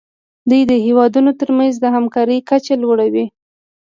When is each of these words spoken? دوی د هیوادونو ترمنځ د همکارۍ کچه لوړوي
دوی 0.49 0.61
د 0.71 0.73
هیوادونو 0.85 1.31
ترمنځ 1.39 1.73
د 1.79 1.85
همکارۍ 1.95 2.39
کچه 2.49 2.75
لوړوي 2.83 3.25